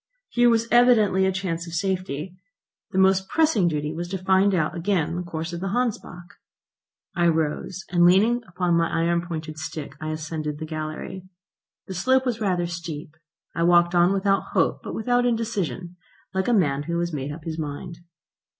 [0.29, 2.35] Here was evidently a chance of safety.
[2.89, 6.39] The most pressing duty was to find out again the course of the Hansbach.
[7.15, 11.29] I rose, and leaning upon my iron pointed stick I ascended the gallery.
[11.85, 13.15] The slope was rather steep.
[13.53, 15.97] I walked on without hope but without indecision,
[16.33, 17.99] like a man who has made up his mind.